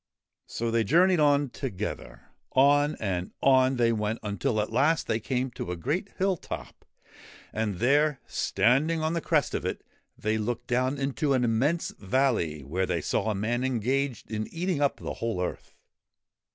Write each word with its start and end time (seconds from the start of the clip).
So 0.47 0.71
they 0.71 0.83
journeyed 0.83 1.19
on 1.19 1.51
together. 1.51 2.29
On 2.53 2.95
and 2.95 3.33
on 3.43 3.75
they 3.75 3.91
went 3.93 4.17
until 4.23 4.59
at 4.59 4.71
last 4.71 5.05
they 5.05 5.19
came 5.19 5.51
to 5.51 5.71
a 5.71 5.77
great 5.77 6.09
hill 6.17 6.37
top, 6.37 6.85
and 7.53 7.75
there, 7.77 8.19
standing 8.25 9.03
on 9.03 9.13
the 9.13 9.21
crest 9.21 9.53
of 9.53 9.63
it, 9.63 9.83
they 10.17 10.39
looked 10.39 10.65
down 10.65 10.97
into 10.97 11.33
an 11.33 11.43
immense 11.43 11.91
valley 11.99 12.63
where 12.63 12.87
they 12.87 13.01
saw 13.01 13.29
a 13.29 13.35
man 13.35 13.63
engaged 13.63 14.31
in 14.31 14.47
eating 14.51 14.81
up 14.81 14.97
the 14.97 15.13
whole 15.21 15.39
earth. 15.39 15.75